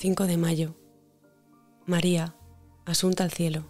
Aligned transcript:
5 0.00 0.28
de 0.28 0.36
mayo. 0.36 0.76
María, 1.84 2.36
asunta 2.84 3.24
al 3.24 3.32
cielo. 3.32 3.64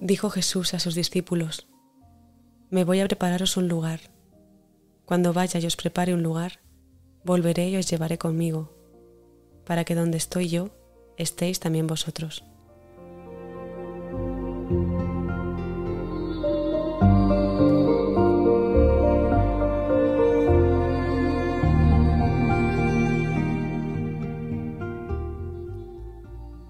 Dijo 0.00 0.30
Jesús 0.30 0.74
a 0.74 0.80
sus 0.80 0.96
discípulos, 0.96 1.68
Me 2.70 2.82
voy 2.82 2.98
a 2.98 3.06
prepararos 3.06 3.56
un 3.56 3.68
lugar. 3.68 4.00
Cuando 5.04 5.32
vaya 5.32 5.60
y 5.60 5.66
os 5.66 5.76
prepare 5.76 6.12
un 6.12 6.24
lugar, 6.24 6.58
volveré 7.22 7.68
y 7.68 7.76
os 7.76 7.88
llevaré 7.88 8.18
conmigo, 8.18 8.72
para 9.64 9.84
que 9.84 9.94
donde 9.94 10.18
estoy 10.18 10.48
yo, 10.48 10.70
estéis 11.16 11.60
también 11.60 11.86
vosotros. 11.86 12.44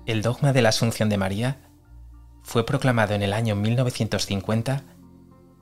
El 0.06 0.22
dogma 0.22 0.52
de 0.52 0.62
la 0.62 0.68
Asunción 0.68 1.08
de 1.08 1.16
María 1.16 1.58
fue 2.42 2.66
proclamado 2.66 3.14
en 3.14 3.22
el 3.22 3.32
año 3.32 3.56
1950 3.56 4.84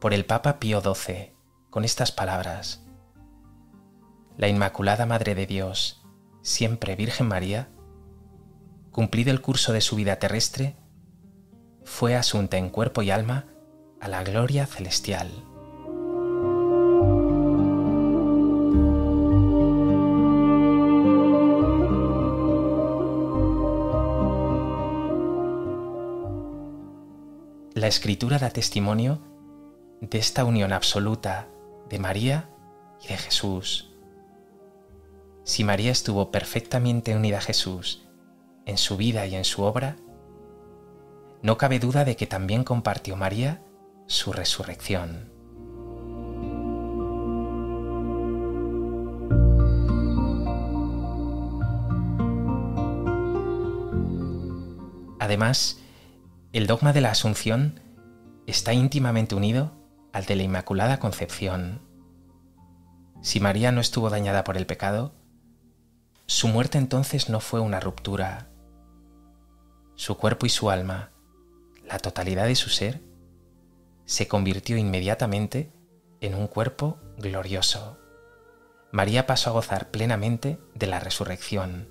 por 0.00 0.12
el 0.12 0.24
Papa 0.24 0.58
Pío 0.58 0.80
XII 0.80 1.32
con 1.70 1.84
estas 1.84 2.10
palabras. 2.12 2.84
La 4.36 4.48
Inmaculada 4.48 5.06
Madre 5.06 5.34
de 5.34 5.46
Dios, 5.46 6.04
siempre 6.42 6.96
Virgen 6.96 7.28
María, 7.28 7.70
cumplido 8.92 9.30
el 9.32 9.40
curso 9.40 9.72
de 9.72 9.80
su 9.80 9.96
vida 9.96 10.16
terrestre, 10.16 10.76
fue 11.82 12.14
asunta 12.14 12.58
en 12.58 12.68
cuerpo 12.68 13.02
y 13.02 13.10
alma 13.10 13.46
a 14.00 14.08
la 14.08 14.22
gloria 14.22 14.66
celestial. 14.66 15.30
La 27.74 27.88
escritura 27.88 28.38
da 28.38 28.50
testimonio 28.50 29.20
de 30.02 30.18
esta 30.18 30.44
unión 30.44 30.72
absoluta 30.72 31.48
de 31.88 31.98
María 31.98 32.50
y 33.02 33.08
de 33.08 33.16
Jesús. 33.16 33.90
Si 35.44 35.64
María 35.64 35.90
estuvo 35.90 36.30
perfectamente 36.30 37.16
unida 37.16 37.38
a 37.38 37.40
Jesús 37.40 38.06
en 38.66 38.78
su 38.78 38.96
vida 38.96 39.26
y 39.26 39.34
en 39.34 39.44
su 39.44 39.62
obra, 39.62 39.96
no 41.42 41.58
cabe 41.58 41.78
duda 41.78 42.04
de 42.04 42.16
que 42.16 42.26
también 42.26 42.64
compartió 42.64 43.16
María 43.16 43.62
su 44.06 44.32
resurrección. 44.32 45.32
Además, 55.18 55.78
el 56.52 56.66
dogma 56.66 56.92
de 56.92 57.00
la 57.00 57.10
Asunción 57.10 57.80
está 58.46 58.74
íntimamente 58.74 59.34
unido 59.34 59.72
al 60.12 60.26
de 60.26 60.36
la 60.36 60.42
Inmaculada 60.42 60.98
Concepción. 60.98 61.80
Si 63.22 63.40
María 63.40 63.72
no 63.72 63.80
estuvo 63.80 64.10
dañada 64.10 64.44
por 64.44 64.56
el 64.56 64.66
pecado, 64.66 65.14
su 66.26 66.48
muerte 66.48 66.78
entonces 66.78 67.28
no 67.28 67.40
fue 67.40 67.60
una 67.60 67.80
ruptura. 67.80 68.51
Su 69.94 70.16
cuerpo 70.16 70.46
y 70.46 70.48
su 70.48 70.70
alma, 70.70 71.10
la 71.84 71.98
totalidad 71.98 72.46
de 72.46 72.54
su 72.54 72.70
ser, 72.70 73.00
se 74.04 74.28
convirtió 74.28 74.76
inmediatamente 74.76 75.72
en 76.20 76.34
un 76.34 76.46
cuerpo 76.46 76.98
glorioso. 77.18 77.98
María 78.90 79.26
pasó 79.26 79.50
a 79.50 79.52
gozar 79.54 79.90
plenamente 79.90 80.58
de 80.74 80.86
la 80.86 81.00
resurrección, 81.00 81.88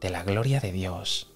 de 0.00 0.10
la 0.10 0.22
gloria 0.22 0.60
de 0.60 0.72
Dios. 0.72 1.32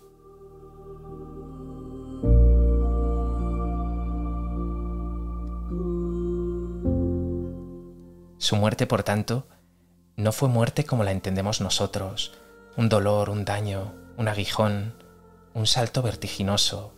Su 8.38 8.56
muerte, 8.56 8.86
por 8.86 9.02
tanto, 9.02 9.46
no 10.16 10.32
fue 10.32 10.48
muerte 10.48 10.84
como 10.84 11.04
la 11.04 11.12
entendemos 11.12 11.60
nosotros, 11.60 12.38
un 12.76 12.88
dolor, 12.88 13.30
un 13.30 13.44
daño, 13.44 13.94
un 14.16 14.28
aguijón, 14.28 15.01
un 15.54 15.66
salto 15.66 16.02
vertiginoso, 16.02 16.92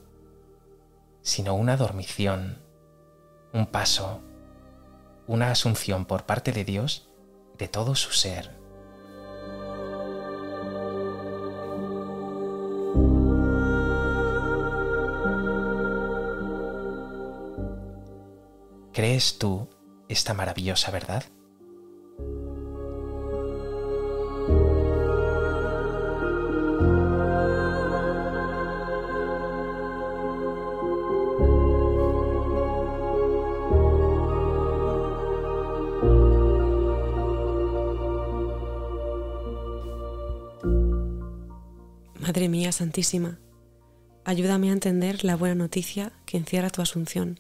sino 1.23 1.55
una 1.55 1.77
dormición, 1.77 2.63
un 3.53 3.67
paso, 3.67 4.21
una 5.27 5.51
asunción 5.51 6.05
por 6.05 6.25
parte 6.25 6.53
de 6.53 6.65
Dios 6.65 7.09
de 7.59 7.69
todo 7.69 7.95
su 7.95 8.13
ser. 8.13 8.55
¿Crees 18.93 19.39
tú 19.39 19.69
esta 20.09 20.35
maravillosa 20.35 20.93
verdad? 20.93 21.25
Madre 42.35 42.49
mía 42.49 42.73
Santísima, 42.73 43.39
ayúdame 44.25 44.71
a 44.71 44.73
entender 44.73 45.23
la 45.23 45.37
buena 45.37 45.55
noticia 45.55 46.11
que 46.27 46.37
encierra 46.37 46.69
tu 46.69 46.83
asunción, 46.83 47.39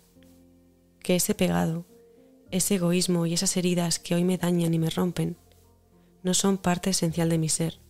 que 1.00 1.16
ese 1.16 1.34
pegado, 1.34 1.84
ese 2.52 2.76
egoísmo 2.76 3.26
y 3.26 3.34
esas 3.34 3.56
heridas 3.56 3.98
que 3.98 4.14
hoy 4.14 4.22
me 4.22 4.38
dañan 4.38 4.72
y 4.72 4.78
me 4.78 4.90
rompen 4.90 5.36
no 6.22 6.32
son 6.32 6.58
parte 6.58 6.90
esencial 6.90 7.28
de 7.28 7.38
mi 7.38 7.48
ser, 7.48 7.80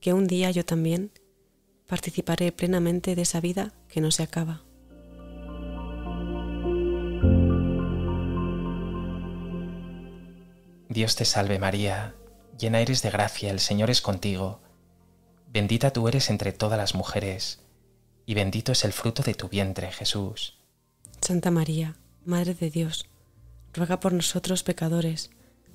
que 0.00 0.14
un 0.14 0.26
día 0.26 0.50
yo 0.50 0.64
también 0.64 1.10
participaré 1.86 2.50
plenamente 2.50 3.14
de 3.14 3.20
esa 3.20 3.42
vida 3.42 3.74
que 3.86 4.00
no 4.00 4.10
se 4.10 4.22
acaba. 4.22 4.62
Dios 10.88 11.14
te 11.14 11.26
salve 11.26 11.58
María, 11.58 12.14
llena 12.58 12.80
eres 12.80 13.02
de 13.02 13.10
gracia, 13.10 13.50
el 13.50 13.60
Señor 13.60 13.90
es 13.90 14.00
contigo 14.00 14.63
Bendita 15.54 15.92
tú 15.92 16.08
eres 16.08 16.30
entre 16.30 16.50
todas 16.50 16.76
las 16.76 16.96
mujeres, 16.96 17.60
y 18.26 18.34
bendito 18.34 18.72
es 18.72 18.84
el 18.84 18.92
fruto 18.92 19.22
de 19.22 19.34
tu 19.34 19.48
vientre, 19.48 19.92
Jesús. 19.92 20.58
Santa 21.20 21.52
María, 21.52 21.94
Madre 22.24 22.54
de 22.54 22.70
Dios, 22.70 23.06
ruega 23.72 24.00
por 24.00 24.12
nosotros 24.12 24.64
pecadores, 24.64 25.30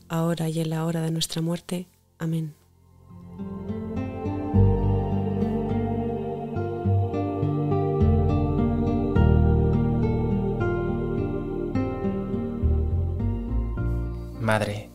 ahora 0.09 0.50
y 0.50 0.59
en 0.59 0.72
la 0.72 0.84
hora 0.84 1.00
de 1.00 1.12
nuestra 1.12 1.41
muerte. 1.41 1.88
Amén. 2.18 2.56
Madre, 14.42 14.89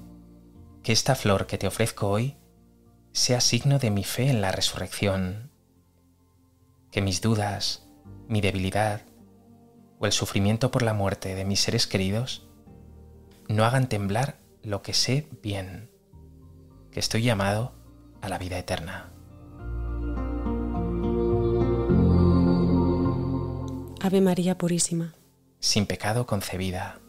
que 0.83 0.93
esta 0.93 1.15
flor 1.15 1.47
que 1.47 1.57
te 1.57 1.67
ofrezco 1.67 2.11
hoy 2.11 2.37
sea 3.15 3.41
signo 3.41 3.79
de 3.79 3.93
mi 3.93 4.03
fe 4.03 4.29
en 4.29 4.41
la 4.41 4.51
resurrección. 4.51 5.53
Que 6.91 7.01
mis 7.01 7.21
dudas, 7.21 7.87
mi 8.27 8.41
debilidad 8.41 9.03
o 10.01 10.07
el 10.07 10.13
sufrimiento 10.13 10.73
por 10.73 10.83
la 10.83 10.95
muerte 10.95 11.37
de 11.37 11.45
mis 11.45 11.61
seres 11.61 11.87
queridos 11.87 12.49
no 13.49 13.65
hagan 13.65 13.89
temblar 13.89 14.39
lo 14.63 14.83
que 14.83 14.95
sé 14.95 15.29
bien, 15.43 15.91
que 16.91 16.99
estoy 16.99 17.23
llamado 17.23 17.73
a 18.21 18.29
la 18.29 18.39
vida 18.39 18.59
eterna. 18.59 19.13
Ave 24.01 24.21
María 24.21 24.59
Purísima. 24.59 25.15
Sin 25.61 25.87
pecado 25.87 26.27
concebida. 26.27 27.04